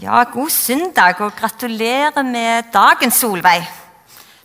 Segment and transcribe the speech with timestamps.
[0.00, 3.66] Ja, god søndag, og gratulerer med dagen, Solveig.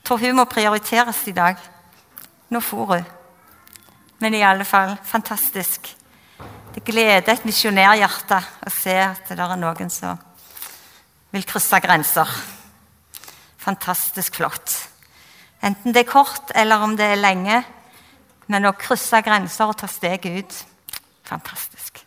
[0.04, 1.56] Tror hun må prioriteres i dag.
[2.50, 3.06] Nå for hun.
[4.20, 5.96] Men i alle fall fantastisk.
[6.76, 10.20] Det gleder et misjonærhjerte å se at det er noen som
[11.32, 12.38] vil krysse grenser.
[13.64, 14.76] Fantastisk flott.
[15.64, 17.64] Enten det er kort eller om det er lenge.
[18.52, 20.64] Men å krysse grenser og ta steget ut
[21.24, 22.04] fantastisk.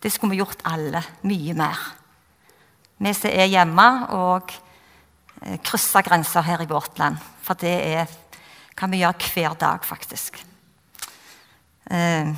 [0.00, 1.04] Det skulle vi gjort alle.
[1.28, 1.90] Mye mer
[3.02, 4.52] vi som er hjemme, og
[5.42, 7.18] eh, krysse grenser her i vårt land.
[7.42, 8.10] For det er,
[8.78, 10.38] kan vi gjøre hver dag, faktisk.
[11.90, 12.30] Eh,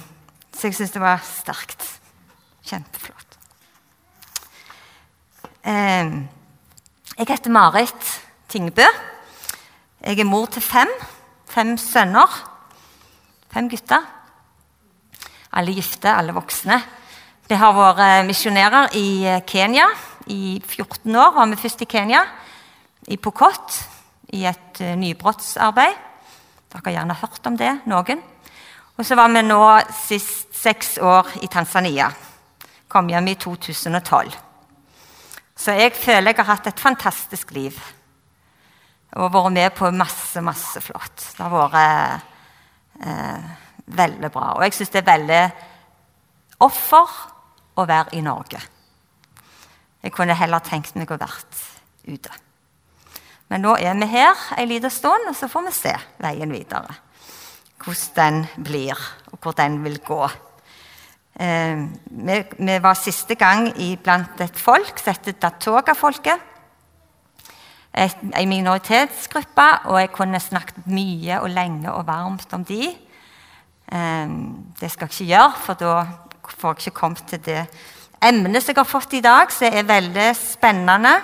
[0.55, 1.85] så jeg syns det var sterkt.
[2.65, 3.37] Kjempeflott.
[5.69, 6.15] Eh,
[7.19, 8.09] jeg heter Marit
[8.49, 8.89] Tingbø.
[10.05, 10.89] Jeg er mor til fem.
[11.49, 12.41] Fem sønner.
[13.53, 14.09] Fem gutter.
[15.55, 16.81] Alle gifte, alle voksne.
[17.45, 19.07] Vi har vært misjonærer i
[19.47, 19.91] Kenya
[20.31, 22.23] i 14 år var vi først i Kenya,
[23.09, 23.77] i Pokot,
[24.33, 25.99] i et uh, nybrottsarbeid.
[26.73, 28.23] Dere har gjerne hørt om det, noen.
[28.95, 29.61] Og så var vi nå
[29.95, 32.09] sist seks år i Tanzania.
[32.89, 34.35] Kom hjem i 2012.
[35.55, 37.79] Så jeg føler jeg har hatt et fantastisk liv.
[39.15, 41.29] Og vært med på masse, masse flott.
[41.37, 43.51] Det har vært eh,
[43.95, 44.55] veldig bra.
[44.57, 45.43] Og jeg syns det er veldig
[46.67, 47.19] offer
[47.79, 48.63] å være i Norge.
[50.05, 51.61] Jeg kunne heller tenkt meg å vært
[52.05, 52.33] ute.
[53.49, 56.99] Men nå er vi her en liten stund, og så får vi se veien videre.
[57.85, 59.01] Hvordan den blir,
[59.33, 60.21] og hvor den vil gå.
[61.41, 63.71] Eh, vi, vi, var siste gang
[64.05, 66.51] blant et folk som heter Datoga-folket.
[67.95, 72.93] En minoritetsgruppe, og jeg kunne snakket mye og lenge og varmt om de.
[73.89, 74.39] Eh,
[74.81, 75.99] det skal jeg ikke gjøre, for da
[76.45, 77.63] får jeg ikke kommet til det
[78.25, 81.15] emnet som jeg har fått i dag, som er veldig spennende.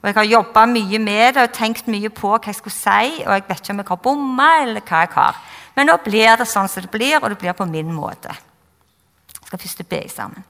[0.00, 3.22] Og Jeg har jobba mye med det og tenkt mye på hva jeg skulle si.
[3.24, 5.40] Og jeg vet ikke om jeg har bomma, eller hva jeg har.
[5.74, 8.30] Men nå blir det sånn som det blir, og det blir på min måte.
[8.30, 10.44] Jeg skal først be sammen.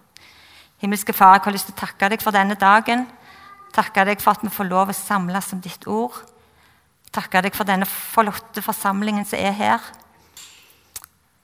[0.83, 3.06] Himmelske Far, jeg har lyst til å takke deg for denne dagen.
[3.73, 6.19] Takke deg for at vi får lov å samles om ditt ord.
[7.17, 9.93] Takke deg for denne forlotte forsamlingen som er her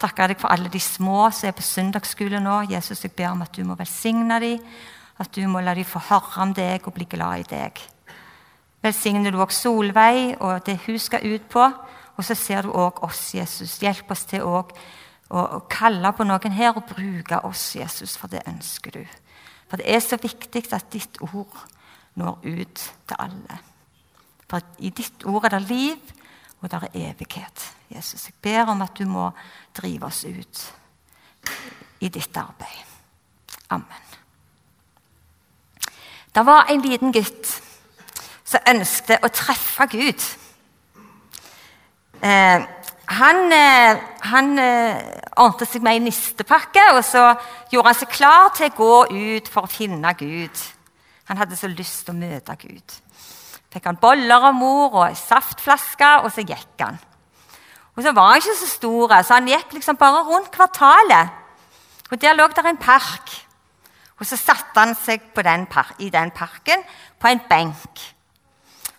[0.02, 2.58] takker deg for alle de små som er på søndagsskole nå.
[2.72, 4.62] Jesus, jeg ber om at du må velsigne dem,
[5.22, 7.82] at du må la dem få høre om deg og bli glad i deg.
[8.82, 11.66] Velsigner du også Solveig og det hun skal ut på.
[12.18, 13.78] Og så ser du òg oss, Jesus.
[13.80, 14.64] Hjelp oss til å
[15.72, 19.04] kalle på noen her og bruke oss, Jesus, for det ønsker du.
[19.70, 21.62] For det er så viktig at ditt ord
[22.20, 23.60] når ut til alle.
[24.50, 26.12] For i ditt ord er det liv,
[26.62, 27.74] og det er evighet.
[27.90, 29.30] Jesus, jeg ber om at du må
[29.76, 30.62] drive oss ut
[32.00, 32.86] i ditt arbeid.
[33.70, 34.08] Amen.
[36.34, 37.48] Det var en liten gutt
[38.44, 40.22] som ønsket å treffe Gud.
[42.22, 42.64] Eh,
[43.12, 45.00] han, eh, han eh,
[45.36, 47.24] ordnet seg med en nistepakke, og så
[47.72, 50.62] gjorde han seg klar til å gå ut for å finne Gud.
[51.28, 52.96] Han hadde så lyst til å møte Gud.
[53.72, 56.98] Fikk han boller av mor og ei saftflaske, og så gikk han.
[57.96, 61.38] Og så var han ikke så stor, så han gikk liksom bare rundt kvartalet.
[62.10, 63.30] Og Der lå det en park.
[64.20, 65.66] Og Så satte han seg den
[65.98, 66.84] i den parken
[67.18, 68.14] på en benk.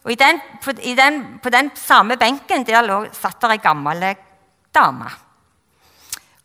[0.03, 3.57] Og i den, på, i den, på, den, samme benken der lå, satt der ei
[3.57, 4.15] gammel
[4.75, 5.09] dame.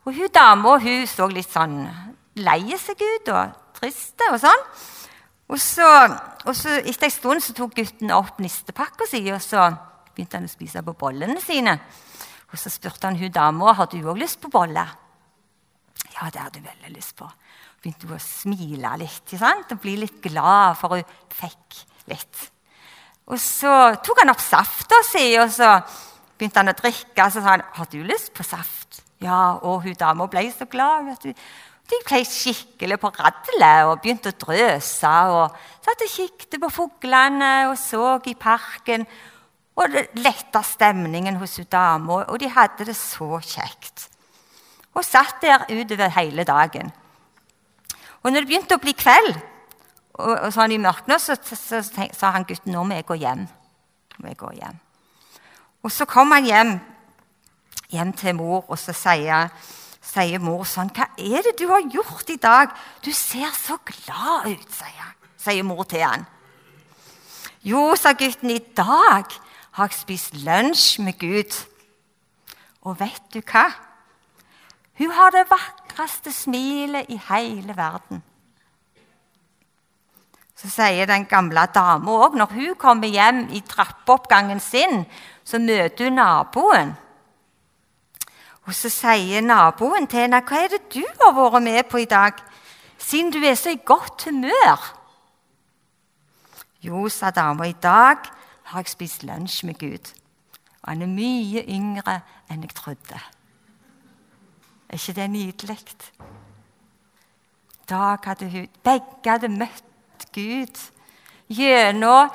[0.04, 1.88] Og hun Dama hun så litt sånn
[2.36, 4.62] lei seg ut og trist og sånn.
[5.48, 5.86] Og så,
[6.44, 9.68] og så Etter en stund så tok gutten opp nistepakka si og så
[10.12, 11.78] begynte han å spise på bollene sine.
[12.48, 14.84] Og Så spurte han hun dama har du òg lyst på bolle.
[16.14, 17.28] Ja, det hadde hun veldig lyst på.
[17.82, 19.72] Begynte hun å smile litt sant?
[19.72, 22.48] og bli litt glad, for hun fikk litt.
[23.28, 23.72] Og Så
[24.04, 25.76] tok han opp safta si, og så
[26.38, 27.24] begynte han å drikke.
[27.24, 29.02] Og så sa han har du lyst på saft.
[29.20, 31.06] Ja, og hun dama ble så glad.
[31.06, 31.32] vet du.
[31.88, 35.14] De ble skikkelig på radlet og begynte å drøse.
[35.32, 39.06] og Satt og kikket på fuglene og så i parken.
[39.78, 44.08] Og det letta stemningen hos dama, og de hadde det så kjekt.
[44.98, 46.90] Og satt der utover hele dagen.
[48.22, 49.36] Og når det begynte å bli kveld,
[50.18, 53.46] og, og sånn i mørket, så, sa han gutten nå må jeg gå hjem.
[54.18, 54.80] Må jeg gå hjem.
[55.86, 56.72] Og så kom han hjem,
[57.94, 59.52] hjem til mor, og så sier,
[60.08, 62.72] sier mor sånn 'Hva er det du har gjort i dag?'
[63.02, 66.26] 'Du ser så glad ut', sier, sier mor til han.
[67.62, 69.24] 'Jo', sa gutten, 'i dag
[69.72, 71.66] har jeg spist lunsj med Gud.
[72.82, 73.68] Og vet du hva?
[74.98, 78.22] Hun har det vakreste smilet i hele verden.
[80.58, 85.06] så sier den gamle dama òg Når hun kommer hjem i trappeoppgangen sin,
[85.44, 86.96] så møter hun naboen.
[88.68, 92.04] Og Så sier naboen til henne, 'Hva er det du har vært med på i
[92.04, 92.32] dag,
[92.98, 94.94] siden du er så i godt humør?'
[96.82, 98.16] 'Jo', sa dama, 'i dag
[98.62, 100.12] har jeg spist lunsj med Gud.'
[100.82, 102.20] Og han er mye yngre
[102.50, 103.20] enn jeg trodde.
[104.88, 105.78] Er ikke det nydelig?
[107.88, 110.92] Dag hadde hun, Begge hadde møtt Gud
[111.48, 112.30] gjennom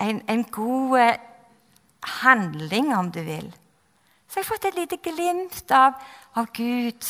[0.00, 1.18] en, en god
[2.02, 3.54] handling, om du vil.
[4.34, 5.92] Så jeg har fått et lite glimt av,
[6.34, 7.04] av Gud.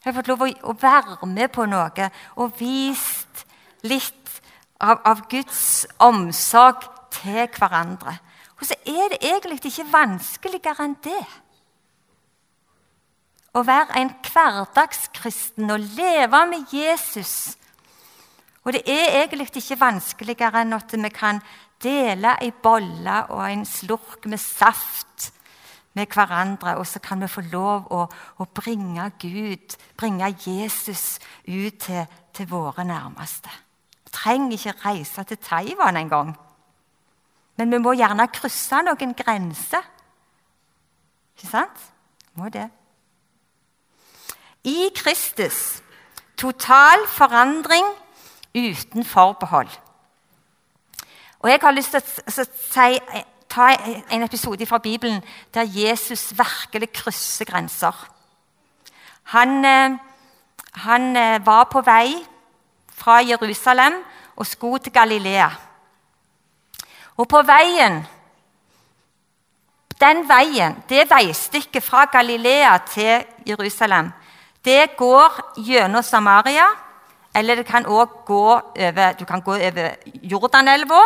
[0.00, 2.06] Jeg har fått lov å, å, være med på noe
[2.40, 3.42] og vist
[3.84, 4.38] litt
[4.80, 8.16] av, av Guds omsorg til hverandre.
[8.56, 11.20] Og så er det egentlig ikke vanskeligere enn det.
[13.52, 17.58] Å være en hverdagskristen og leve med Jesus
[18.64, 21.38] og det er egentlig ikke vanskeligere enn at vi kan
[21.80, 25.30] dele ei bolle og en slurk med saft
[25.94, 28.04] med hverandre, og så kan vi få lov å,
[28.38, 31.18] å bringe Gud, bringe Jesus
[31.48, 32.04] ut til,
[32.34, 33.50] til våre nærmeste.
[34.04, 36.36] Vi trenger ikke reise til Taiwan engang.
[37.56, 39.82] Men vi må gjerne krysse noen grenser.
[41.36, 41.88] Ikke sant?
[42.38, 42.68] Må det.
[44.64, 45.82] I Kristus
[46.38, 47.84] total forandring
[48.54, 49.68] uten forbehold.
[51.38, 52.98] Og Jeg har lyst til å si,
[53.58, 53.74] ta
[54.10, 55.22] en episode fra Bibelen
[55.54, 58.08] der Jesus virkelig krysser grenser.
[59.22, 59.98] Han, eh,
[60.72, 62.14] han eh, var på vei
[62.94, 63.92] fra Jerusalem
[64.36, 65.48] og skulle til Galilea.
[67.16, 68.06] Og på veien
[70.00, 74.12] Den veien, det veistykket fra Galilea til Jerusalem,
[74.64, 76.68] det går gjennom Samaria
[77.34, 79.90] eller det kan også gå over, du kan gå over
[80.22, 81.02] Jordanelva.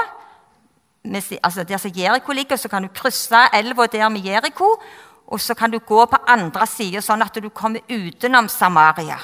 [1.04, 4.76] Altså der som Jeriko ligger, så kan du krysse elva der med Jeriko.
[5.26, 9.18] Og så kan du gå på andre sida, sånn at du kommer utenom Samaria.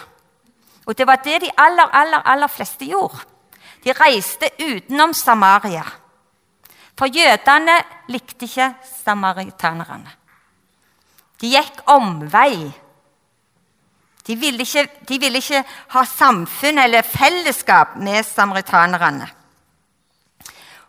[0.87, 3.21] Og Det var det de aller, aller, aller fleste gjorde.
[3.85, 5.85] De reiste utenom Samaria.
[6.99, 7.77] For jødene
[8.09, 10.11] likte ikke samaritanerne.
[11.41, 12.73] De gikk omvei
[14.29, 15.63] de ville, ikke, de ville ikke
[15.95, 19.29] ha samfunn eller fellesskap med samaritanerne.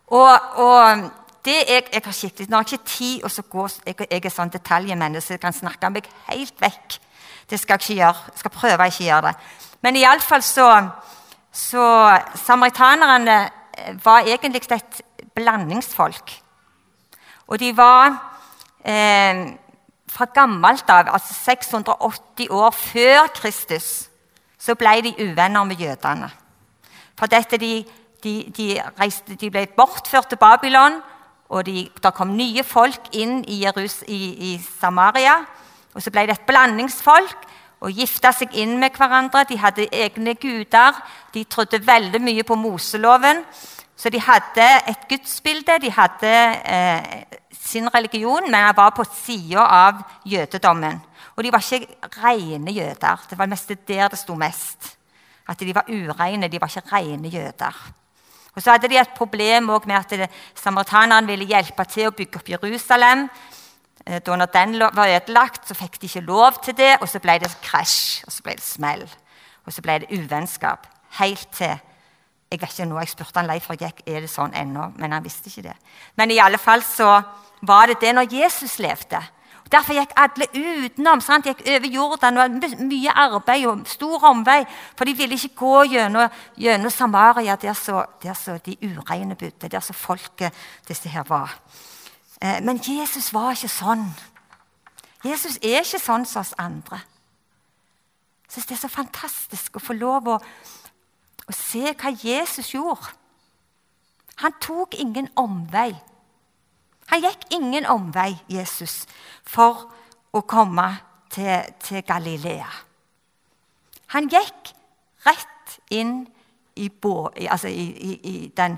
[0.10, 1.04] Og, og
[1.46, 4.34] det jeg, jeg har skikkelig, Nå har jeg ikke tid å gå jeg, jeg er
[4.34, 6.98] sånn detaljmenneske jeg kan snakke meg helt vekk.
[7.50, 8.32] Det skal jeg ikke gjøre.
[8.34, 9.36] Jeg skal prøve å ikke gjøre det.
[9.86, 10.68] Men iallfall så,
[11.52, 11.86] så
[12.44, 13.40] Samaritanerne
[14.04, 15.02] var egentlig et
[15.36, 16.36] blandingsfolk.
[17.50, 18.12] Og de var
[18.86, 19.46] eh,
[20.10, 24.10] fra gammelt av, altså 680 år før Kristus,
[24.60, 26.30] så ble de uvenner med jødene.
[27.18, 27.84] For dette de,
[28.24, 28.68] de, de,
[29.00, 31.00] reiste, de ble bortført til Babylon,
[31.50, 34.20] og det kom nye folk inn i, Jerus, i,
[34.52, 35.40] i, Samaria.
[35.96, 37.48] Og så ble det et blandingsfolk
[37.82, 39.48] og gifta seg inn med hverandre.
[39.50, 41.00] De hadde egne guder.
[41.34, 43.42] De trodde veldig mye på Moseloven.
[43.98, 45.80] Så de hadde et gudsbilde.
[45.82, 46.34] De hadde
[46.64, 51.02] eh, sin religion, men han var på sida av jødedommen.
[51.36, 53.26] Og de var ikke rene jøder.
[53.30, 54.98] Det var mest der det sto mest.
[55.50, 56.48] At de var ureine.
[56.48, 57.76] De var ikke rene jøder.
[58.60, 62.50] Og Så hadde de et problem med at samaritanerne ville hjelpe til å bygge opp
[62.52, 63.30] Jerusalem.
[64.06, 67.22] Eh, da når den var ødelagt, så fikk de ikke lov til det, og så
[67.24, 69.06] ble det krasj og så ble det smell.
[69.64, 70.90] Og så ble det uvennskap.
[71.22, 71.78] Helt til
[72.50, 75.12] jeg vet ikke nå, jeg spurte han Leif for jeg er det sånn ennå, men
[75.14, 75.76] han visste ikke det.
[76.18, 77.22] Men i alle fall så
[77.62, 79.22] var det det når Jesus levde.
[79.72, 81.22] Derfor gikk alle utenom.
[81.22, 81.46] Sant?
[81.46, 82.38] Gikk over Jordan.
[82.38, 84.64] og Mye arbeid og stor omvei.
[84.98, 89.70] For de ville ikke gå gjennom, gjennom Samaria, der så, der så de ureine bodde.
[89.70, 90.54] Der så folket
[90.88, 91.60] disse her var.
[92.42, 94.08] Eh, men Jesus var ikke sånn.
[95.26, 97.02] Jesus er ikke sånn som oss andre.
[98.48, 100.38] Jeg syns det er så fantastisk å få lov å,
[101.46, 103.12] å se hva Jesus gjorde.
[104.40, 105.92] Han tok ingen omvei.
[107.10, 109.06] Han gikk ingen omvei, Jesus,
[109.44, 109.88] for
[110.34, 110.88] å komme
[111.34, 112.70] til, til Galilea.
[114.14, 114.74] Han gikk
[115.26, 116.22] rett inn
[116.80, 118.78] i, bå, altså i, i, i den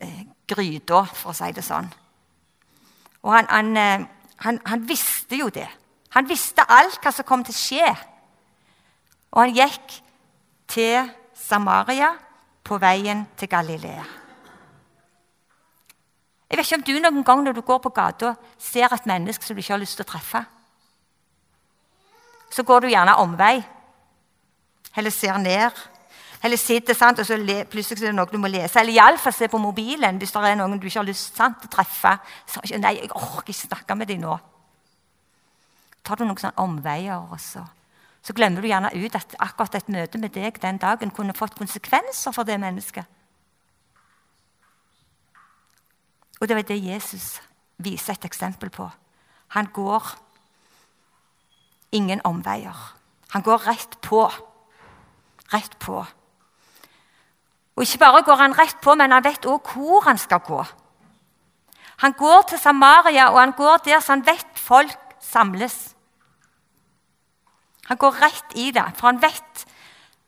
[0.00, 1.88] eh, gryta, for å si det sånn.
[3.22, 4.06] Og han, han, eh,
[4.46, 5.68] han, han, visste jo det.
[6.16, 7.92] Han visste alt hva som kom til å skje.
[9.32, 10.00] Og han gikk
[10.72, 12.12] til Samaria
[12.66, 14.04] på veien til Galilea.
[16.52, 19.46] Jeg vet ikke om du noen gang når du går på gata, ser et menneske
[19.46, 20.42] som du ikke har lyst til å treffe.
[22.52, 23.62] Så går du gjerne omvei,
[24.96, 25.72] eller ser ned,
[26.44, 27.20] Eller sitter, sant?
[27.20, 27.36] og så
[27.70, 28.80] plutselig er det noe du må lese.
[28.80, 31.70] Eller iallfall se på mobilen hvis det er noen du ikke har lyst sant, til
[31.70, 32.16] å treffe.
[32.50, 34.34] Så, nei, jeg orker ikke snakke med dem nå.
[36.02, 37.62] tar du noen omveier, og så,
[38.26, 41.54] så glemmer du gjerne ut at akkurat et møte med deg den dagen kunne fått
[41.54, 43.06] konsekvenser for det mennesket.
[46.42, 47.38] Og det var det Jesus
[47.78, 48.88] viser et eksempel på.
[49.54, 50.08] Han går
[51.94, 52.96] ingen omveier.
[53.30, 54.24] Han går rett på.
[55.52, 56.00] Rett på.
[57.76, 60.64] Og ikke bare går han rett på, men han vet òg hvor han skal gå.
[62.02, 65.94] Han går til Samaria, og han går der så han vet folk samles.
[67.86, 69.66] Han går rett i det, for han vet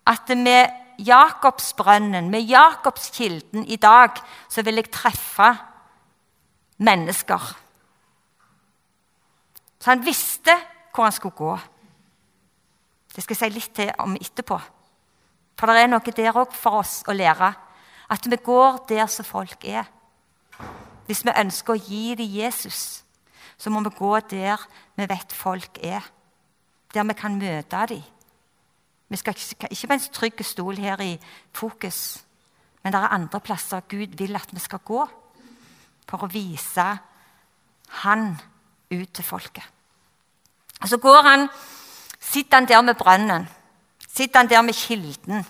[0.07, 4.15] at med Jakobsbrønnen, med Jakobskilden i dag,
[4.49, 5.57] så vil jeg treffe
[6.79, 7.55] mennesker.
[9.81, 10.55] Så han visste
[10.95, 11.59] hvor han skulle gå.
[13.15, 14.59] Det skal jeg si litt til om etterpå.
[15.55, 17.53] For det er noe der òg for oss å lære.
[18.11, 19.87] At vi går der som folk er.
[21.07, 23.05] Hvis vi ønsker å gi dem Jesus,
[23.59, 24.61] så må vi gå der
[24.97, 26.03] vi vet folk er.
[26.95, 28.03] Der vi kan møte dem.
[29.09, 29.37] Vi skal
[29.71, 31.13] ikke være en trygg stol her i
[31.53, 32.25] fokus,
[32.83, 35.05] men det er andre plasser Gud vil at vi skal gå
[36.09, 36.87] for å vise
[38.05, 38.33] Han
[38.91, 39.65] ut til folket.
[40.83, 41.49] Og Så går han,
[42.21, 43.47] sitter han der med brønnen
[44.17, 45.47] sitter han der med kilden.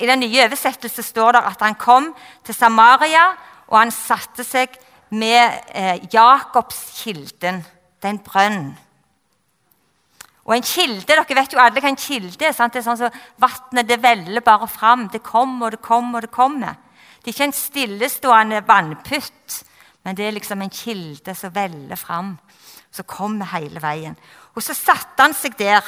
[0.00, 2.10] I den nye oversettelsen står det at han kom
[2.44, 3.30] til Samaria,
[3.68, 4.76] og han satte seg
[5.10, 7.62] med eh, Jakobskilden,
[8.02, 8.76] den brønnen.
[10.48, 12.54] Og en kilde, Dere vet jo alle hva en kilde er.
[12.56, 12.72] Sant?
[12.72, 15.02] Det er sånn så Vannet det veller bare fram.
[15.12, 16.78] Det kommer og det kommer og det kommer.
[17.18, 19.62] Det er ikke en stillestående vannputt,
[20.04, 22.36] men det er liksom en kilde som veller fram.
[22.90, 24.14] Som kommer hele veien.
[24.56, 25.84] Og så satte han seg der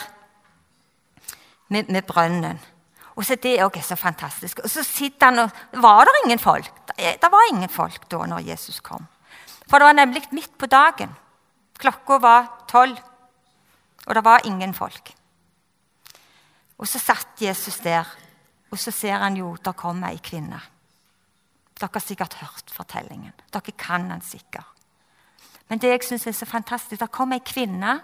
[1.73, 2.59] med, med brønnen.
[3.17, 4.61] Og så Det er så fantastisk.
[4.65, 6.73] Og så sitter han og Var det ingen folk?
[6.97, 9.07] Det var ingen folk da når Jesus kom.
[9.69, 11.17] For det var nemlig midt på dagen.
[11.79, 12.99] Klokka var tolv,
[14.07, 15.15] og det var ingen folk.
[16.79, 18.05] Og så satt Jesus der,
[18.71, 20.61] og så ser han jo der kommer ei kvinne.
[21.81, 23.33] Dere har sikkert hørt fortellingen.
[23.53, 24.67] Dere kan den sikkert.
[25.69, 28.01] Men det jeg syns er så fantastisk, der kom ei kvinne.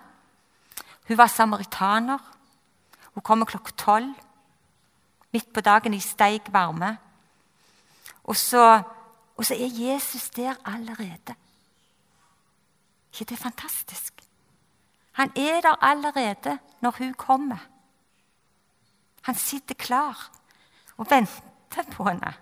[1.09, 2.19] Hun var samaritaner.
[3.15, 4.15] Hun kommer klokka tolv,
[5.33, 6.97] midt på dagen i steik varme.
[8.25, 8.83] Og så,
[9.37, 11.35] og så er Jesus der allerede.
[13.13, 14.23] ikke det er fantastisk?
[15.13, 17.57] Han er der allerede når hun kommer.
[19.23, 20.31] Han sitter klar
[20.97, 22.35] og venter på henne.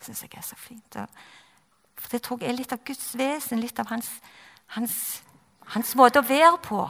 [0.00, 0.96] Syns jeg er så fint.
[1.96, 4.08] For Det tror jeg er litt av Guds vesen, litt av hans,
[4.76, 5.22] hans,
[5.74, 6.84] hans måte å være på.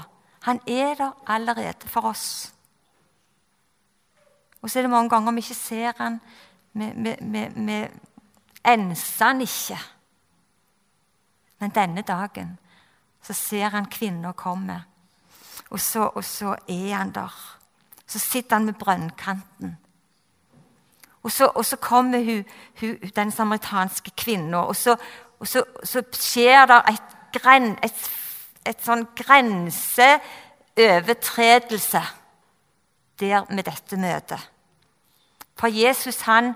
[0.47, 2.53] Han er der allerede for oss.
[4.63, 6.21] Og så er det mange ganger vi ikke ser han.
[6.73, 7.81] Vi,
[8.65, 9.79] enser han ikke.
[11.61, 12.59] Men denne dagen
[13.23, 14.79] så ser han kvinner komme,
[15.71, 17.35] og så, og så er han der.
[18.07, 19.77] Så sitter han med brønnkanten.
[21.23, 22.45] Og så, og så kommer hun,
[22.81, 24.97] hun, den samaritanske kvinnen, og så,
[25.41, 28.11] og så, så skjer det et, gren, et
[28.67, 32.03] et sånn grenseovertredelse
[33.21, 34.41] der med dette møtet.
[35.57, 36.55] For Jesus han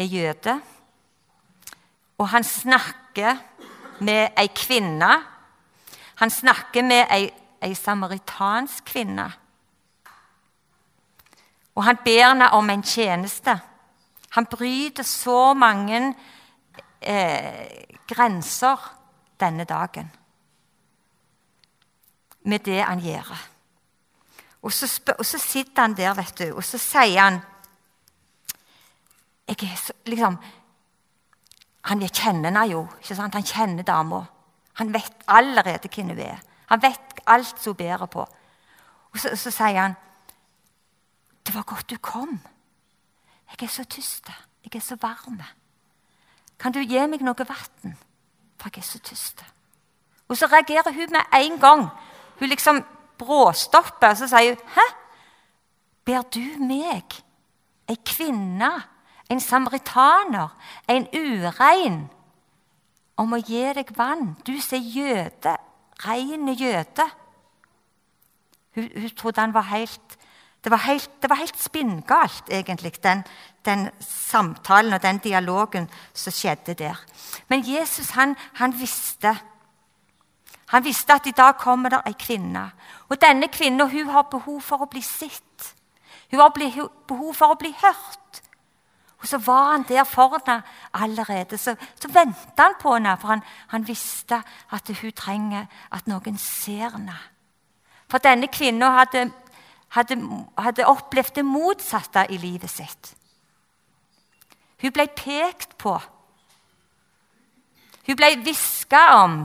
[0.00, 0.60] er jøde,
[2.18, 3.36] og han snakker
[4.04, 5.22] med ei kvinne.
[6.20, 9.32] Han snakker med ei, ei samaritansk kvinne.
[11.74, 13.60] Og han ber henne om en tjeneste.
[14.34, 16.14] Han bryter så mange
[17.00, 18.80] eh, grenser
[19.40, 20.10] denne dagen
[22.44, 23.30] med det han gjør.
[24.62, 24.88] Og så,
[25.18, 27.40] og så, sitter han der, vet du, og så sier han
[29.44, 30.38] jeg er så, liksom,
[31.84, 32.86] Han kjenner henne jo.
[32.96, 33.34] ikke sant?
[33.34, 34.22] Han kjenner dama.
[34.80, 36.38] Han vet allerede hvem hun er.
[36.66, 38.24] Han vet alt som hun bærer på.
[39.12, 39.94] Og så, så, sier han,
[41.44, 42.40] 'Det var godt du kom.
[43.50, 44.30] Jeg er så tyst.
[44.64, 45.40] Jeg er så varm.
[46.58, 47.96] Kan du gi meg noe vann?
[48.58, 49.44] For jeg er så tyst.'
[50.28, 51.88] Og så reagerer hun med en gang.
[52.38, 52.84] Hun liksom
[53.18, 54.86] bråstopper, og så sier hun, 'Hæ?
[56.04, 57.22] Ber du meg,
[57.88, 58.82] ei kvinne,
[59.30, 60.48] en samaritaner,
[60.88, 62.10] en urein,
[63.16, 64.36] om å gi deg vann?
[64.46, 65.56] Du som er jøde,
[66.06, 67.10] reine jøde.'
[68.74, 70.18] Hun, hun, trodde han var helt
[70.64, 73.24] det var helt, det var helt spinngalt, egentlig, den,
[73.64, 77.00] den, samtalen og den dialogen som skjedde der.
[77.48, 79.36] Men Jesus han, han visste
[80.66, 82.64] han visste at i dag kommer det ei kvinne.
[83.08, 85.74] Og Denne kvinnen hun har behov for å bli sett.
[86.30, 86.50] Hun har
[87.06, 88.40] behov for å bli hørt.
[89.20, 91.58] Og så var han der for henne allerede.
[91.58, 96.38] Så, så venta han på henne, for han, han, visste at hun trenger at noen
[96.38, 97.16] ser henne.
[98.10, 99.30] For denne kvinnen hadde,
[99.94, 100.18] hadde,
[100.58, 103.14] hadde opplevd det motsatte i livet sitt.
[104.82, 105.94] Hun ble pekt på.
[108.04, 109.36] Hun ble hviska om.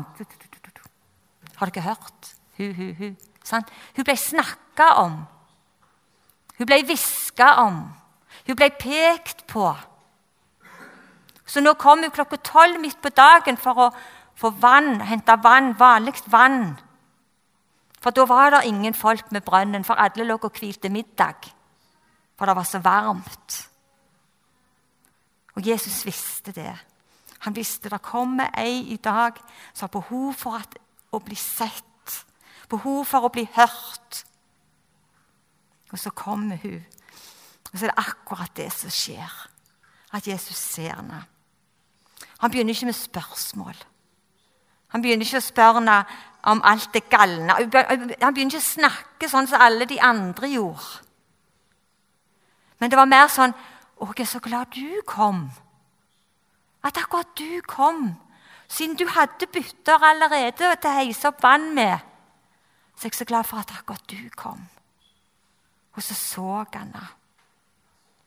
[1.59, 2.31] Har dere hørt?
[2.57, 3.11] Hu, hu, hu.
[3.45, 3.63] Sånn?
[3.95, 5.21] Hun ble snakka om.
[6.59, 7.79] Hun ble hviska om.
[8.47, 9.69] Hun ble pekt på.
[11.49, 13.89] Så nå kom hun klokka tolv midt på dagen for å
[14.39, 16.75] få vann, hente vann, vanlig vann.
[17.99, 21.49] For da var det ingen folk med brønnen, for alle lå og hvilte middag.
[22.37, 23.57] For det var så varmt.
[25.55, 26.71] Og Jesus visste det.
[27.39, 29.37] Han visste det kommer ei i dag
[29.73, 30.75] som har behov for at,
[31.11, 31.85] å bli sett,
[32.69, 34.23] behov for å bli hørt.
[35.91, 36.83] Og så kommer hun.
[37.71, 39.35] Og så er det akkurat det som skjer.
[40.13, 41.23] At Jesus ser henne.
[42.39, 43.75] Han begynner ikke med spørsmål.
[44.89, 45.97] Han begynner ikke å spørre
[46.49, 47.53] om alt det galne.
[47.53, 51.05] Han begynner ikke å snakke sånn som alle de andre gjorde.
[52.79, 53.53] Men det var mer sånn
[53.99, 55.51] 'Å, jeg er så glad du kom.'
[56.83, 58.15] At akkurat du kom.
[58.67, 61.99] Siden du hadde bytter allerede til å heise opp vann med,
[62.95, 64.69] så er jeg så glad for at akkurat du kom.
[65.95, 67.07] Og så så han henne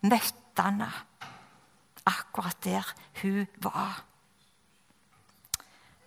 [0.03, 0.93] møtte henne
[2.05, 4.05] akkurat der hun var.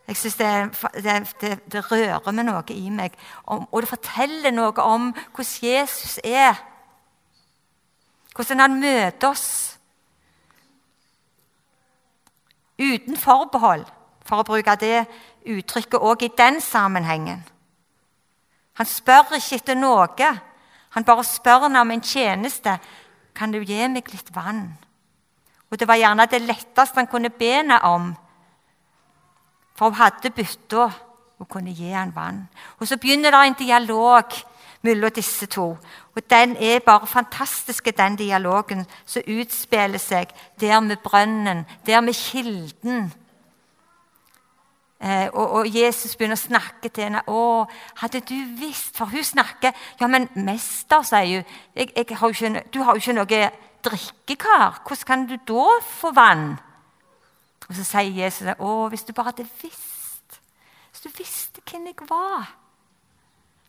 [0.07, 0.49] Jeg synes det,
[0.93, 6.19] det, det, det, rører med noe i meg, og det forteller noe om hvordan Jesus
[6.23, 6.59] er.
[8.35, 9.47] Hvordan han møter oss
[12.77, 13.85] uten forbehold,
[14.25, 15.05] for å bruke det
[15.45, 17.43] uttrykket òg i den sammenhengen.
[18.75, 20.29] Han spør ikke etter noe.
[20.95, 22.77] Han bare spør ham om en tjeneste
[23.35, 24.69] kan du gi meg litt vann?
[25.71, 28.13] Og Det var gjerne det letteste han kunne be henne om.
[29.75, 30.89] For hun hadde bytta
[31.39, 32.47] og kunne gi han vann.
[32.79, 34.23] Og Så begynner det en dialog
[34.81, 35.77] mellom disse to.
[36.15, 40.27] Og Den er bare fantastisk, den dialogen som utspiller seg
[40.59, 43.13] der med brønnen, der med kilden.
[45.01, 47.21] Eh, og, og, Jesus begynner å snakke til henne.
[47.27, 47.67] 'Å,
[47.99, 51.43] hadde du visst For hun snakker Ja, men mester, sier hun.
[51.75, 53.49] Jeg, jeg har ikke, 'Du har jo ikke noe
[53.83, 54.81] drikkekar.
[54.87, 56.57] Hvordan kan du da få vann?'
[57.69, 58.57] Og Så sier Jesus, at
[58.89, 60.41] hvis du bare hadde visst
[60.91, 62.55] Hvis du visste hvem jeg var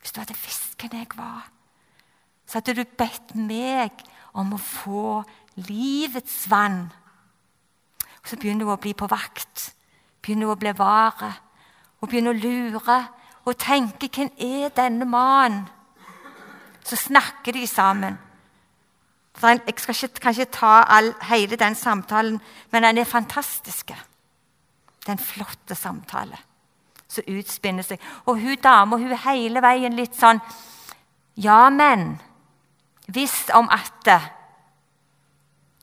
[0.00, 1.50] Hvis du hadde visst hvem jeg var,
[2.46, 4.04] så hadde du bedt meg
[4.34, 5.24] om å få
[5.56, 6.92] livets vann.'
[8.22, 9.72] Og Så begynner hun å bli på vakt
[10.26, 11.30] begynner hun å bli vare
[12.00, 12.98] og begynner å lure
[13.46, 15.68] og tenke hvem er denne mannen?
[16.86, 18.18] Så snakker de sammen.
[19.42, 23.86] Jeg skal ikke, kan ikke ta all, hele den samtalen, men den er fantastisk.
[23.86, 26.38] Det er en flott samtale
[27.08, 28.00] som utspinner seg.
[28.26, 30.40] Og hun dama hun er hele veien litt sånn
[31.36, 32.18] Ja, men
[33.06, 33.92] Hvis om at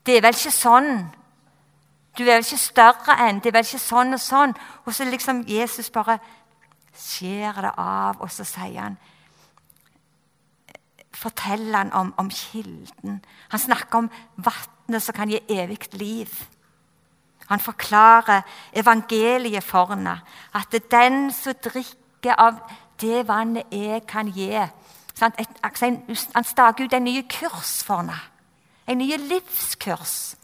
[0.04, 0.90] det, er vel ikke sånn
[2.18, 4.52] du er vel ikke større enn Det er vel ikke sånn og sånn.
[4.86, 6.18] Og så liksom Jesus bare
[6.94, 8.98] skjærer det av, og så sier han
[11.14, 13.24] Forteller han om, om kilden.
[13.48, 16.30] Han snakker om vannet som kan gi evig liv.
[17.46, 20.20] Han forklarer evangeliet for henne.
[20.54, 22.60] At det er den som drikker av
[23.00, 24.50] det vannet jeg kan gi
[25.20, 28.18] Han staker ut en ny kurs for henne.
[28.86, 30.36] En ny livskurs.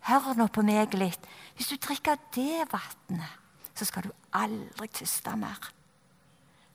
[0.00, 1.20] Hør nå på meg litt.
[1.56, 3.36] Hvis du drikker det vannet,
[3.74, 5.70] så skal du aldri tyste mer.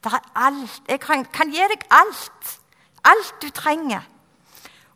[0.03, 0.81] Det er alt.
[0.87, 2.51] Jeg kan, kan gi deg alt.
[3.05, 4.03] Alt du trenger.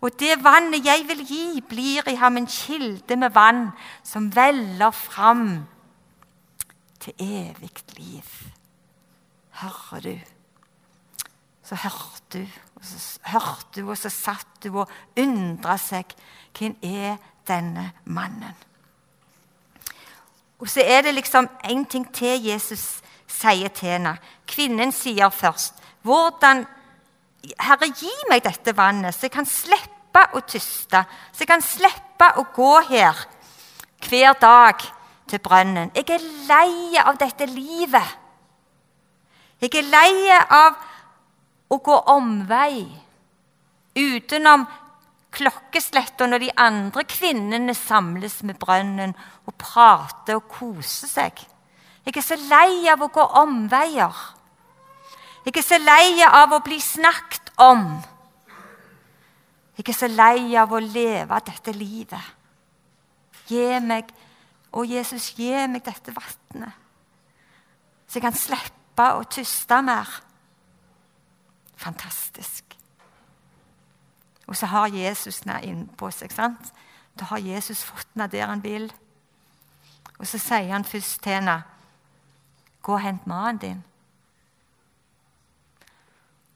[0.02, 3.66] Og det vannet jeg vil gi, blir i ham en kilde med vann
[4.04, 5.66] som veller fram
[7.04, 8.30] til evig liv.
[9.60, 10.16] Hører du?
[11.64, 12.46] Så hørte du,
[12.76, 16.16] og så hørte du, og så satt du og undra seg.
[16.58, 18.56] Hvem er denne mannen.
[20.60, 24.18] Og så er det liksom en ting til Jesus sier til henne.
[24.48, 26.66] Kvinnen sier først hvordan
[27.60, 31.04] Herre, gi meg dette vannet, så jeg kan slippe å tyste.
[31.32, 33.20] Så jeg kan slippe å gå her
[34.10, 34.84] hver dag
[35.30, 35.92] til brønnen.
[35.96, 38.18] Jeg er lei av dette livet.
[39.60, 40.78] Jeg er lei av
[41.70, 42.86] å gå omvei
[44.00, 44.66] utenom
[45.36, 49.14] klokkesletta når de andre kvinnene samles med brønnen
[49.46, 51.44] og prater og koser seg.
[52.06, 54.16] Jeg er så lei av å gå omveier.
[55.50, 57.88] Jeg er så lei av å bli snakket om.
[59.80, 62.36] Jeg er så lei av å leve dette livet.
[63.50, 64.12] Gi meg,
[64.70, 66.86] å Jesus, gi meg dette vannet,
[68.06, 70.14] så jeg kan slippe å tyste mer.
[71.82, 72.78] Fantastisk.
[74.46, 76.32] Og så har Jesus den innpå seg.
[76.32, 76.74] sant?
[77.18, 78.92] Da har Jesus fått den der han vil.
[80.20, 81.64] Og så sier han først til henne,
[82.82, 83.89] 'Gå og hent mannen din.'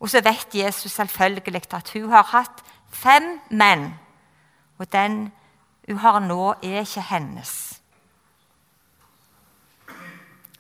[0.04, 3.94] Og så vet Jesus selvfølgelig at hun har hatt fem menn.
[4.78, 5.32] Og den
[5.88, 7.80] hun har nå, er ikke hennes.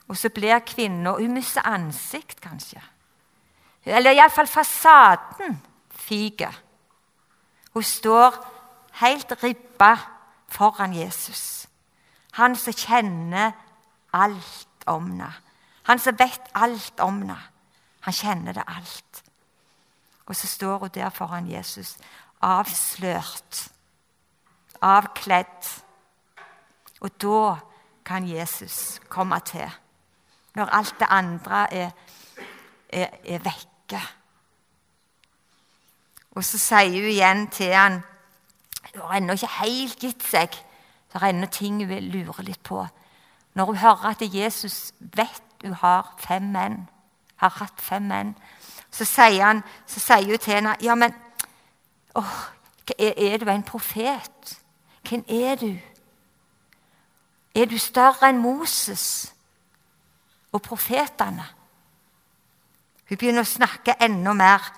[0.08, 2.82] Og så blir kvinnen Hun mister ansikt, kanskje.
[3.86, 6.62] Eller iallfall fasaden fyker.
[7.73, 8.36] Hun står
[8.91, 9.97] helt ribba
[10.47, 11.67] foran Jesus.
[12.32, 13.51] Han som kjenner
[14.13, 15.34] alt om henne.
[15.84, 17.39] Han som vet alt om henne.
[18.01, 19.22] Han kjenner det alt.
[20.25, 21.97] Og så står hun der foran Jesus,
[22.41, 23.71] avslørt,
[24.81, 25.81] avkledd.
[27.01, 27.55] Og da
[28.05, 29.69] kan Jesus komme til,
[30.55, 31.89] når alt det andre er,
[32.89, 34.01] er, er vekke.
[36.31, 38.01] Og så sier hun igjen til han
[38.93, 40.53] Hun har ennå ikke helt gitt seg.
[41.09, 42.83] Det er ennå ting hun vil lure litt på.
[43.53, 46.89] Når hun hører at Jesus vet hun har fem menn,
[47.38, 48.36] har hatt fem menn,
[48.93, 51.15] så sier, han, så sier hun til henne Ja, men
[52.15, 52.36] åh,
[52.97, 54.58] er, er du en profet?
[55.10, 55.73] Hvem er du?
[57.56, 59.34] Er du større enn Moses
[60.53, 61.45] og profetene?
[63.10, 64.69] Hun begynner å snakke enda mer.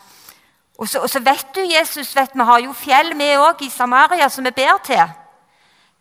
[0.76, 3.70] Og så, og så, vet du, Jesus, vet, vi har jo fjell vi òg i
[3.72, 5.14] Samaria som vi ber til.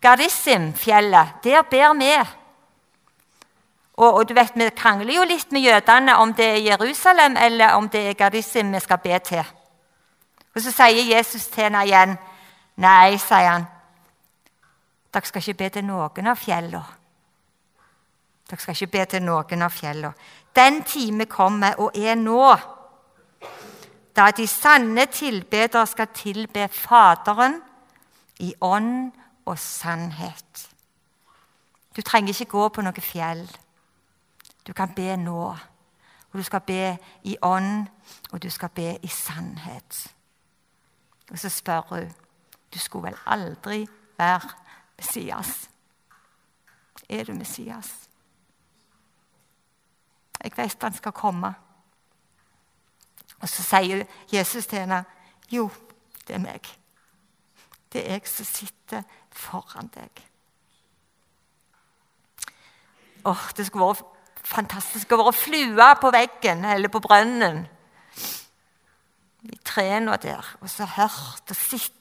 [0.03, 1.38] Gardissim-fjellet.
[1.44, 2.14] Der ber vi.
[3.96, 7.74] Og, og, du vet, Vi krangler jo litt med jødene om det er Jerusalem eller
[7.74, 9.44] om det er Gardisim vi skal be til.
[10.54, 12.18] Og Så sier Jesus til henne igjen.
[12.76, 13.66] Nei, sier han.
[15.14, 16.85] Dere skal ikke be til noen av fjellene.
[18.50, 20.14] Dere skal ikke be til noen av fjellene.
[20.54, 22.57] Den time kommer og er nå
[24.14, 27.57] da de sanne tilbedere skal tilbe Faderen
[28.38, 29.11] i ånd
[29.46, 30.68] og sannhet.
[31.96, 33.42] Du trenger ikke gå på noe fjell.
[34.66, 35.57] Du kan be nå.
[36.35, 37.87] Og du skal be i ånd,
[38.33, 40.14] og du skal be i sannhet.
[41.31, 42.12] Og så spør hun
[42.74, 44.50] Du skulle vel aldri være
[44.96, 45.70] Messias?
[47.09, 48.09] Er du Messias?
[50.44, 51.55] Jeg vet han skal komme.
[53.40, 55.05] Og så sier Jesus til henne,
[55.53, 55.70] 'Jo,
[56.29, 56.79] det er meg.
[57.92, 60.29] Det er jeg som sitter foran deg.'
[63.24, 64.13] Åh, Det skulle vært
[64.44, 67.64] fantastisk å være flue på veggen eller på brønnen.
[69.44, 71.92] I trærne der, og så hørt og sett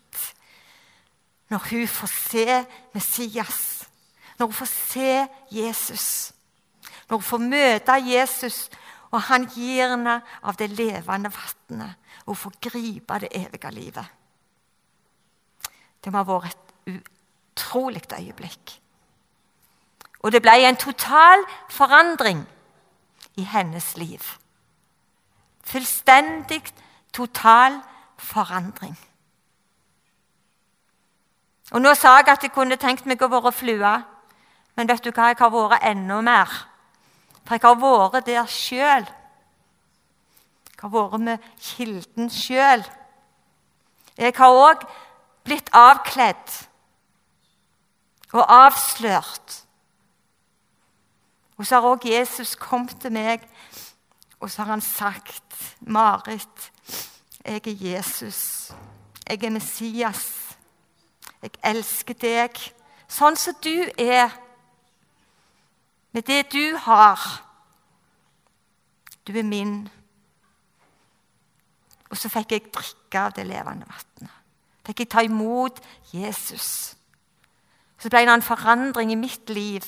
[1.51, 2.45] når hun får se
[2.93, 3.57] Messias,
[4.39, 5.09] når hun får se
[5.51, 6.07] Jesus,
[7.09, 8.69] når hun får møte Jesus
[9.13, 14.05] og han gir henne av det levende vannet og får gripe det evige livet.
[16.01, 18.79] Det må ha vært et utrolig øyeblikk.
[20.23, 22.45] Og det ble en total forandring
[23.35, 24.21] i hennes liv.
[25.63, 26.63] Fullstendig,
[27.13, 27.79] total
[28.17, 28.97] forandring.
[31.71, 33.93] Og Nå sa jeg at jeg kunne tenkt meg å være flue,
[34.75, 35.31] men vet du hva?
[35.31, 36.51] jeg har vært enda mer.
[37.43, 39.07] For jeg har vært der sjøl.
[40.69, 42.85] Jeg har vært med kilden sjøl.
[44.17, 44.85] Jeg har òg
[45.43, 46.59] blitt avkledd
[48.33, 49.62] og avslørt.
[51.63, 53.43] Og så har òg Jesus kommet til meg,
[54.43, 56.71] og så har han sagt, 'Marit,
[57.45, 58.71] jeg er Jesus.
[59.29, 60.57] Jeg er Messias.
[61.41, 62.59] Jeg elsker deg
[63.07, 64.35] sånn som du er.'
[66.11, 67.43] med det du har.
[69.27, 69.89] Du er min.
[72.09, 74.35] Og så fikk jeg drikke av det levende vannet.
[74.85, 75.79] Fikk jeg ta imot
[76.11, 76.97] Jesus.
[77.97, 79.87] Så ble det en forandring i mitt liv.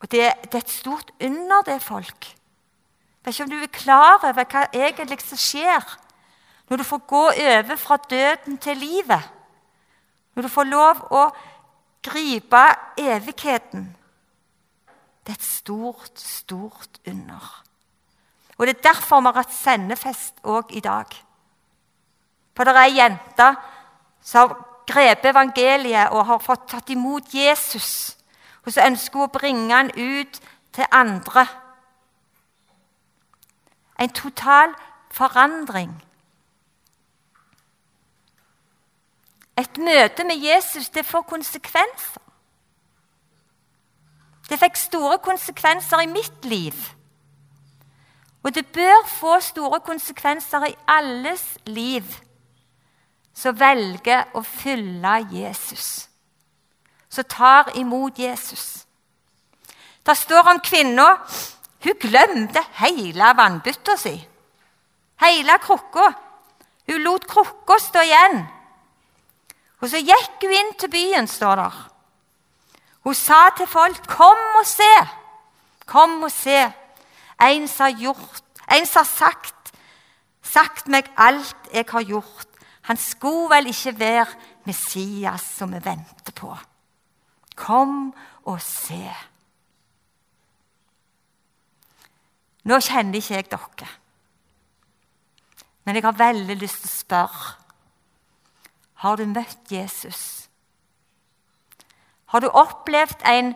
[0.00, 2.28] Og det, det er et stort under, det, folk.
[2.28, 5.84] Jeg vet ikke om du er klar over hva egentlig som skjer
[6.68, 9.24] når du får gå over fra døden til livet.
[10.34, 11.22] Når du får lov å
[12.04, 12.64] gripe
[13.00, 13.88] evigheten.
[15.24, 17.64] Det er et stort, stort under.
[18.58, 21.06] Og Det er derfor vi har hatt sendefest òg i dag.
[22.56, 23.48] For det er ei jente
[24.22, 24.56] som har
[24.88, 28.17] grepet evangeliet og har fått tatt imot Jesus.
[28.68, 30.34] Og så ønsker hun å bringe han ut
[30.76, 31.46] til andre.
[33.96, 34.74] En total
[35.08, 35.94] forandring.
[39.56, 42.20] Et møte med Jesus det får konsekvenser.
[44.50, 46.76] Det fikk store konsekvenser i mitt liv.
[48.44, 52.04] Og det bør få store konsekvenser i alles liv
[53.32, 56.07] som velger å følge Jesus.
[57.10, 58.86] Som tar imot Jesus.
[60.06, 61.08] Det står om kvinna
[61.84, 64.14] hun glemte hele vannbytta si.
[65.20, 66.12] Hele krukka.
[66.88, 68.40] Hun lot krukka stå igjen.
[69.78, 71.76] Og så gikk hun inn til byen, står der.
[73.06, 75.08] Hun sa til folk, 'Kom og se!
[75.86, 76.72] Kom og se!'
[77.40, 79.72] En som har gjort, en som har sagt,
[80.42, 82.48] sagt meg alt jeg har gjort.
[82.82, 84.26] Han skulle vel ikke være
[84.64, 86.58] Messias som vi venter på.
[87.58, 88.12] Kom
[88.46, 89.02] og se.
[92.68, 93.88] Nå kjenner ikke jeg dere.
[95.84, 97.54] Men jeg har veldig lyst til å spørre
[99.02, 100.48] Har du møtt Jesus?
[102.28, 103.54] Har du opplevd en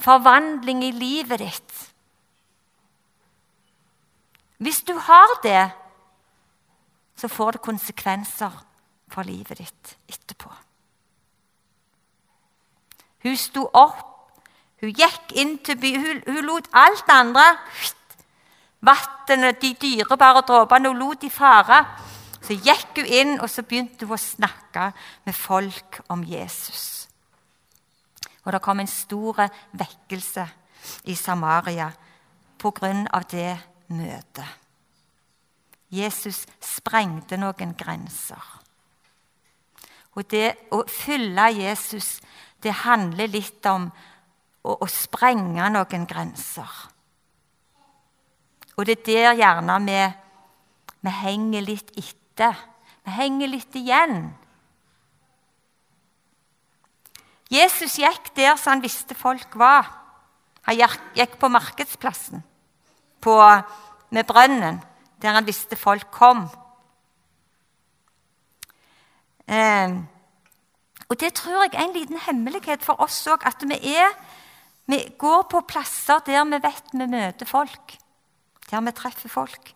[0.00, 1.74] forvandling i livet ditt?
[4.62, 5.70] Hvis du har det,
[7.18, 8.62] så får det konsekvenser
[9.10, 10.54] for livet ditt etterpå.
[13.22, 14.08] Hun sto opp,
[14.82, 17.46] hun gikk inn til byen, hun, hun lot alt det andre
[18.82, 20.88] vannet, de dyrebare dråpene.
[20.88, 21.84] Hun lot de fare.
[22.42, 24.90] Så gikk hun inn og så begynte hun å snakke
[25.24, 27.06] med folk om Jesus.
[28.42, 29.44] Og det kom en stor
[29.78, 30.48] vekkelse
[31.04, 31.92] i Samaria
[32.58, 33.22] pga.
[33.30, 33.58] det
[33.88, 34.58] møtet.
[35.90, 38.42] Jesus sprengte noen grenser.
[40.14, 42.20] Og det å følge Jesus,
[42.62, 43.88] det handler litt om
[44.62, 46.70] å, å sprenge noen grenser.
[48.76, 49.98] Og det er der gjerne vi,
[51.02, 52.56] vi henger litt etter.
[53.02, 54.30] Vi henger litt igjen.
[57.52, 59.90] Jesus gikk der som han visste folk var.
[60.64, 60.78] Han
[61.18, 62.44] gikk på markedsplassen
[63.22, 63.34] på,
[64.10, 64.80] med brønnen,
[65.22, 66.46] der han visste folk kom.
[69.46, 69.98] Eh,
[71.12, 74.14] og Det tror jeg er en liten hemmelighet for oss òg, at vi, er,
[74.88, 77.98] vi går på plasser der vi vet vi møter folk
[78.72, 79.72] der vi treffer folk.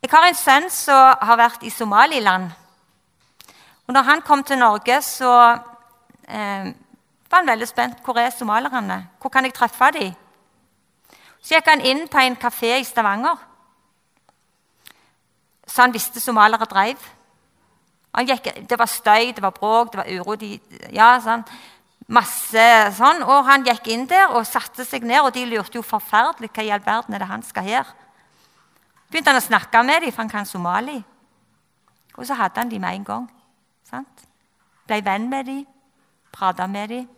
[0.00, 2.48] Jeg har en sønn som har vært i Somaliland.
[3.86, 5.32] Og når han kom til Norge, så
[6.24, 6.70] eh,
[7.28, 8.00] var han veldig spent.
[8.04, 9.08] Hvor er somalierne?
[9.20, 10.14] Hvor kan jeg treffe dem?
[11.42, 13.36] Så gikk han inn på en kafé i Stavanger.
[15.66, 16.96] Så han visste somaliere dreiv.
[18.10, 20.34] Gikk, det var støy, det var bråk, det var uro.
[20.34, 20.56] De,
[20.90, 21.44] ja, sånn
[22.10, 23.22] masse sånn.
[23.24, 26.66] Og han gikk inn der og satte seg ned, og de lurte jo forferdelig hva
[26.66, 27.92] i all verden er det han skal her.
[29.10, 30.98] Begynte han å snakke med dem, for han kan somali.
[32.16, 33.30] Og så hadde han dem med en gang.
[33.88, 34.26] Sant?
[34.86, 35.64] Ble venn med dem,
[36.34, 37.08] prata med dem.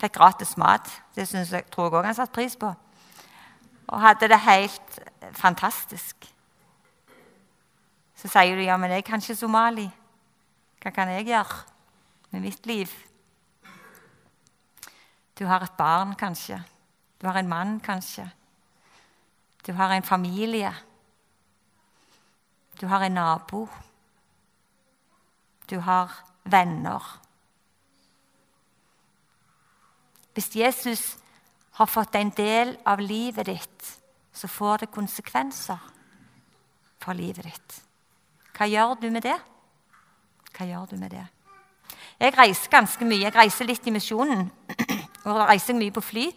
[0.00, 0.88] Fikk gratis mat.
[1.14, 2.72] Det synes jeg, tror jeg òg han satte pris på.
[3.92, 5.00] Og hadde det helt
[5.36, 6.31] fantastisk.
[8.22, 9.88] Så sier du ja, men jeg kan ikke somali.
[10.82, 11.72] Hva kan jeg gjøre?
[12.32, 12.88] med mitt liv.
[15.38, 16.62] Du har et barn, kanskje.
[17.20, 18.30] Du har en mann, kanskje.
[19.66, 20.72] Du har en familie.
[22.80, 23.68] Du har en nabo.
[25.70, 27.20] Du har venner.
[30.32, 31.18] Hvis Jesus
[31.72, 33.98] har fått en del av livet ditt,
[34.32, 35.78] så får det konsekvenser
[36.98, 37.82] for livet ditt.
[38.56, 39.38] Hva gjør du med det?
[40.52, 41.24] Hva gjør du med det?
[42.20, 43.24] Jeg reiser ganske mye.
[43.24, 44.46] Jeg reiser litt i misjonen.
[45.26, 46.28] Og reiser mye på fly.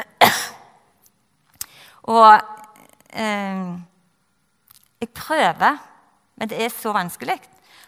[2.14, 2.26] Og
[3.12, 3.70] eh,
[5.00, 5.78] jeg prøver,
[6.36, 7.38] men det er så vanskelig.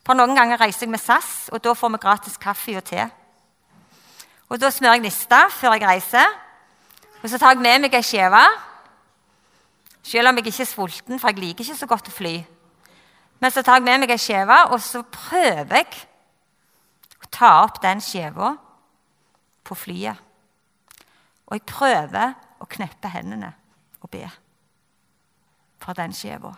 [0.03, 3.05] For Noen ganger reiser jeg med SAS, og da får vi gratis kaffe og te.
[4.51, 6.27] Og Da smører jeg nista før jeg reiser.
[7.23, 8.43] Og så tar jeg med meg ei skive.
[10.03, 12.35] Selv om jeg ikke er sulten, for jeg liker ikke så godt å fly.
[13.43, 16.03] Men så tar jeg med meg ei skive, og så prøver jeg
[17.19, 18.53] å ta opp den skiva
[19.67, 20.21] på flyet.
[21.51, 23.49] Og jeg prøver å kneppe hendene
[23.99, 24.29] og be
[25.83, 26.53] for den skiva.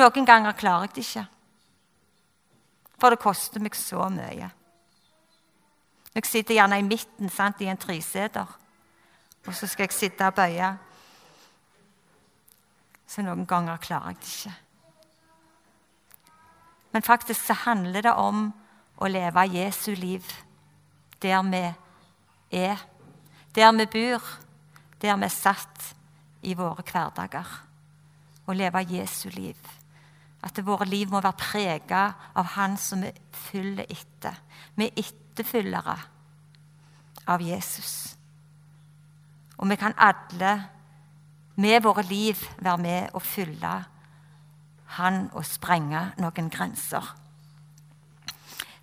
[0.00, 1.22] Noen ganger klarer jeg det ikke,
[2.98, 4.48] for det koster meg så mye.
[6.16, 8.56] Jeg sitter gjerne i midten sant, i en treseter,
[9.46, 10.72] og så skal jeg sitte og bøye.
[13.06, 14.56] Så noen ganger klarer jeg det ikke.
[16.90, 18.48] Men faktisk så handler det om
[19.00, 20.26] å leve Jesu liv
[21.20, 21.64] der vi
[22.60, 22.78] er,
[23.54, 24.24] der vi bor,
[25.02, 25.90] der vi er satt
[26.42, 27.46] i våre hverdager.
[28.46, 29.56] Å leve Jesu liv.
[30.42, 33.12] At våre liv må være prega av Han som vi
[33.50, 34.38] følger etter.
[34.74, 35.96] Vi er etterfølgere
[37.28, 38.16] av Jesus.
[39.60, 40.54] Og vi kan alle
[41.60, 43.74] med våre liv være med og fylle
[44.96, 47.14] Han å sprenge noen grenser.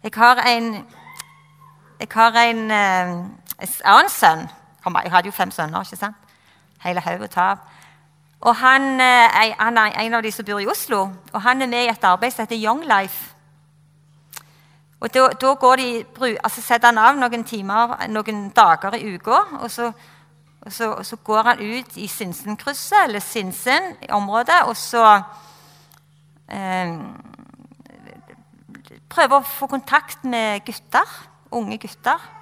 [0.04, 0.86] Jeg har en
[2.00, 3.10] Jeg har en, eh,
[3.60, 4.50] en annen sønn.
[4.86, 6.16] Jeg hadde jo fem sønner, ikke sant?
[6.80, 7.58] Hele haug å ta.
[8.42, 11.68] Og han, eh, han, er en av de som bor i Oslo, og han er
[11.68, 13.34] med i et arbeid som heter Young Life.
[15.00, 16.06] Og da, da de,
[16.44, 19.92] altså setter han av noen timer, noen dager i uka, og så,
[20.62, 25.22] og så, og så går han ut i Sinsenkrysset, eller Sinsen-området, og så
[26.50, 26.94] eh,
[29.10, 31.18] prøver å få kontakt med gutter,
[31.52, 32.34] unge gutter.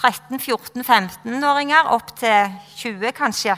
[0.00, 3.56] 13-14-15-åringer, opp til 20 kanskje.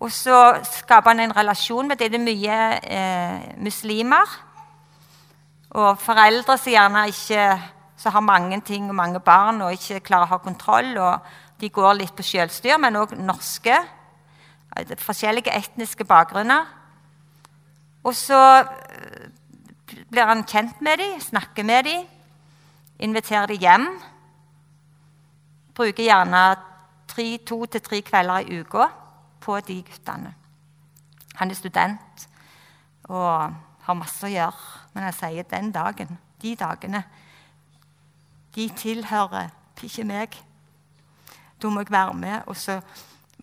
[0.00, 2.10] Og så skaper han en relasjon med det.
[2.12, 4.32] Det er mye eh, muslimer.
[5.74, 7.46] Og foreldre som gjerne ikke
[7.98, 10.92] som har mange ting og mange barn og ikke klarer å ha kontroll.
[10.98, 13.76] og De går litt på selvstyr, men òg norske.
[14.76, 16.66] Eh, forskjellige etniske bakgrunner.
[18.04, 19.28] Og så eh,
[20.10, 22.06] blir han kjent med dem, snakker med dem,
[22.98, 23.88] inviterer dem hjem.
[25.74, 26.44] Bruker gjerne
[27.46, 28.88] to til tre kvelder i uka
[29.40, 30.34] på de guttene.
[31.34, 32.28] Han er student
[33.08, 34.70] og har masse å gjøre.
[34.94, 37.02] Men jeg sier den dagen, de dagene,
[38.54, 39.50] de tilhører
[39.84, 40.36] ikke meg.
[41.60, 42.78] Da må jeg være med og så,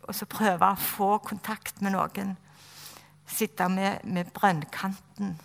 [0.04, 2.36] og så prøve å få kontakt med noen.
[3.32, 5.38] Sitte med, med brønnkanten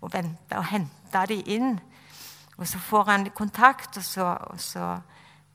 [0.00, 1.74] og vente og hente dem inn.
[2.56, 4.94] Og så får han kontakt, og så, og så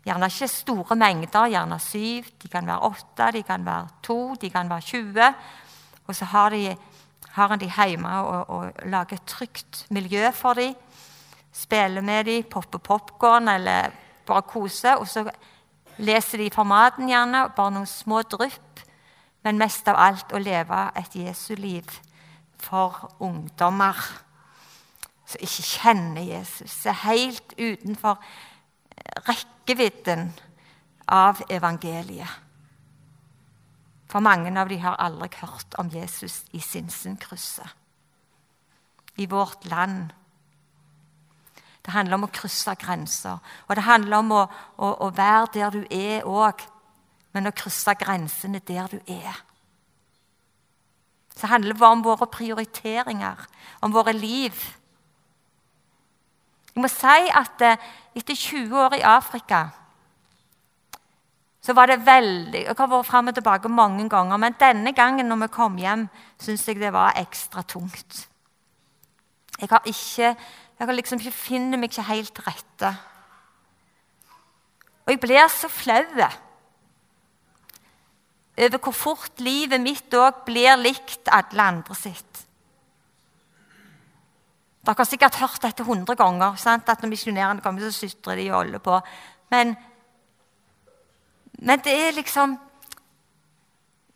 [0.10, 2.30] Gjerne ikke store mengder, gjerne syv.
[2.42, 5.34] De kan være åtte, de kan være to, de kan være 20.
[6.08, 6.78] Og så har, de,
[7.36, 10.74] har han de hjemme og, og lager et trygt miljø for dem.
[11.54, 13.92] Spiller med dem, popper popkorn eller
[14.26, 14.96] bare koser.
[14.96, 15.28] Og så
[15.98, 18.69] leser de for maten, gjerne, bare noen små drypp.
[19.50, 21.96] Men mest av alt å leve et Jesu-liv
[22.62, 23.98] for ungdommer
[25.26, 28.22] som ikke kjenner Jesus, er helt utenfor
[29.26, 30.28] rekkevidden
[31.10, 32.30] av evangeliet.
[34.06, 37.74] For mange av dem har aldri hørt om Jesus i Sinsenkrysset.
[39.18, 40.14] I vårt land.
[41.82, 43.42] Det handler om å krysse grenser.
[43.66, 46.70] Og det handler om å, å, å være der du er òg,
[47.34, 49.44] men å krysse grensene der du er.
[51.40, 53.46] Så handler det bare om våre prioriteringer,
[53.82, 54.56] om våre liv.
[56.74, 59.70] Jeg må si at eh, etter 20 år i Afrika
[61.60, 65.28] så var det veldig Jeg har vært fram og tilbake mange ganger, men denne gangen
[65.28, 66.08] når vi kom hjem,
[66.40, 68.26] syns jeg det var ekstra tungt.
[69.60, 70.36] Jeg har ikke
[70.80, 72.94] Jeg har liksom ikke finner meg ikke helt rette.
[75.04, 76.06] Og jeg blir så flau
[78.60, 82.46] over hvor fort livet mitt òg blir likt alle andre sitt.
[84.84, 86.56] Dere har sikkert hørt dette hundre ganger.
[86.58, 86.90] Sant?
[86.90, 89.00] at Når misjonærene kommer, så sutrer de og holder på.
[89.52, 89.76] Men,
[91.60, 92.58] men det er liksom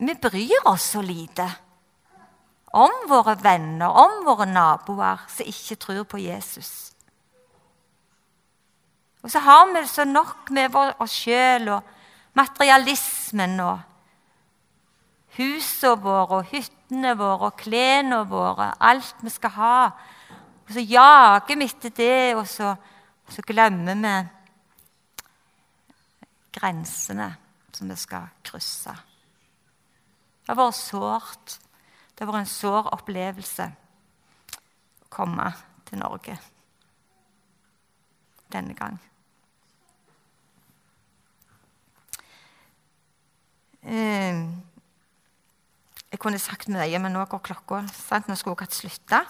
[0.03, 1.45] Vi bryr oss så lite
[2.73, 6.91] om våre venner, om våre naboer som ikke tror på Jesus.
[9.23, 11.93] Og så har vi så nok med oss sjøl og
[12.36, 13.92] materialismen og
[15.37, 19.77] husene våre og hyttene våre og klærne våre, alt vi skal ha.
[20.63, 22.75] Og så jager vi etter det, og så,
[23.29, 24.15] så glemmer vi
[26.53, 27.31] grensene
[27.73, 28.93] som vi skal krysse.
[30.43, 31.59] Det har vært sårt.
[32.13, 33.65] Det har vært en sår opplevelse
[35.01, 35.47] å komme
[35.87, 36.37] til Norge
[38.53, 38.99] denne gang.
[43.84, 44.43] Eh,
[46.14, 47.80] jeg kunne sagt mye, men nå går klokka.
[47.89, 48.28] Sant?
[48.30, 49.22] Nå skulle jeg hatt slutta.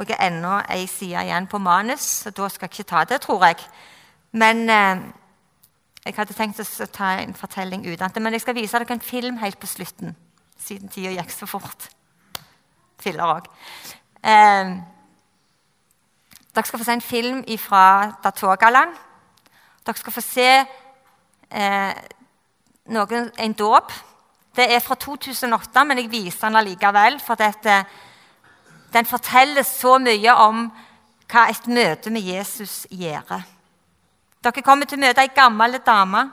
[0.00, 3.02] Og jeg har ennå ei side igjen på manus, så da skal jeg ikke ta
[3.04, 3.60] det, tror jeg.
[4.32, 5.02] Men eh,
[6.06, 8.16] jeg hadde tenkt å ta en fortelling utenat.
[8.24, 10.16] Men jeg skal vise dere en film helt på slutten,
[10.56, 11.90] siden tida gikk så fort.
[13.04, 13.52] Filler òg.
[14.24, 14.72] Eh,
[16.56, 17.84] dere skal få se en film fra
[18.24, 18.96] Datogaland.
[19.84, 22.06] Dere skal få se eh,
[22.96, 23.92] noen, en dåp
[24.56, 27.20] det er fra 2008, men jeg viser den allikevel.
[27.22, 27.84] For dette,
[28.92, 30.64] den forteller så mye om
[31.30, 33.44] hva et møte med Jesus gjør.
[34.40, 36.24] Dere kommer til å møte ei gammel dame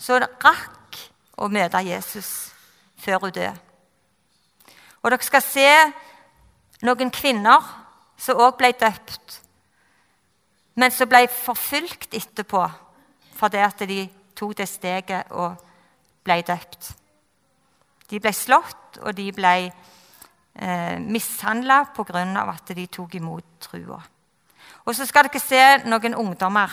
[0.00, 0.98] som rakk
[1.38, 2.30] å møte Jesus
[2.98, 3.54] før hun døde.
[5.04, 5.68] Og dere skal se
[6.84, 7.62] noen kvinner
[8.18, 9.40] som òg ble døpt,
[10.80, 12.64] men som ble forfulgt etterpå
[13.34, 14.00] fordi at de
[14.38, 15.58] tok det steget og
[16.24, 16.94] ble døpt.
[18.14, 22.22] De ble slått, og de ble eh, mishandla pga.
[22.46, 23.98] at de tok imot trua.
[24.86, 26.70] Og så skal dere se noen ungdommer.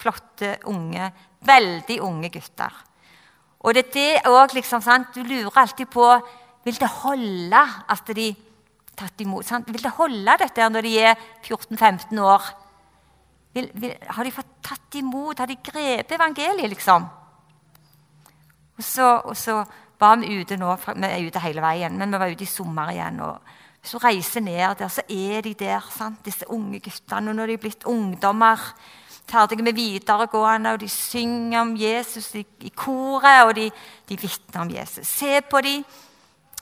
[0.00, 1.12] Flotte, unge,
[1.46, 2.72] veldig unge gutter.
[3.60, 5.14] Og det er det òg liksom, sant?
[5.14, 6.06] Du lurer alltid på
[6.64, 8.32] vil det holde at de
[8.96, 9.46] tatt imot.
[9.46, 9.68] Sant?
[9.72, 11.14] Vil det holde dette når de er
[11.46, 12.48] 14-15 år?
[13.56, 15.40] Vil, vil, har de fått tatt imot?
[15.40, 17.06] Har de grepet evangeliet, liksom?
[18.76, 19.62] Og så, og så
[20.00, 22.92] var vi ute nå, vi er ute hele veien, men vi var ute i sommer
[22.92, 23.20] igjen.
[23.20, 23.40] og
[23.80, 26.24] Hvis du reiser ned der, så er de der, sant?
[26.24, 27.30] disse unge guttene.
[27.30, 28.60] Og når de er blitt ungdommer,
[29.30, 33.70] ferdige med videregående, og de synger om Jesus i, i koret, og de,
[34.08, 35.06] de vitner om Jesus.
[35.06, 35.84] Se på dem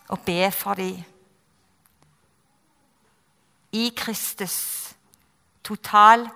[0.09, 1.05] og be for dem.
[3.73, 4.85] I Kristus.
[5.65, 6.29] Total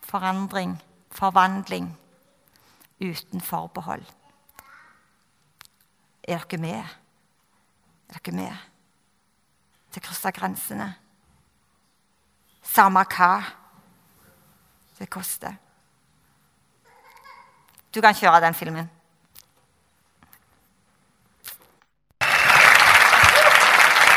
[0.00, 1.98] forandring, forvandling,
[3.00, 4.04] uten forbehold.
[6.26, 6.84] Er dere med?
[8.08, 8.64] Er dere med?
[9.92, 10.88] Til å krysse grensene.
[12.66, 13.30] Samme hva
[14.98, 15.54] det koster.
[17.94, 18.90] Du kan kjøre den filmen.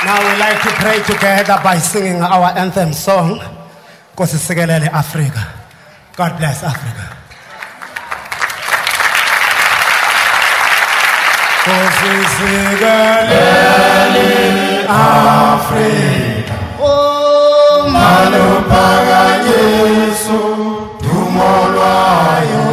[0.04, 3.40] Now we like to pray together by singing our anthem song.
[4.16, 5.40] Kosisekelele Africa.
[6.16, 7.19] God bless Africa.
[11.98, 14.30] sisikeleli
[14.90, 16.56] afrika.
[17.94, 20.42] maluphakanyiso
[21.02, 22.68] dumo lwayo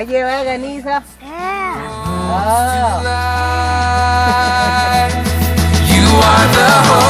[0.00, 1.02] ¿Qué lleva Ganisa?
[1.22, 3.02] Ah.
[3.04, 5.08] Ah.
[5.86, 7.09] You are the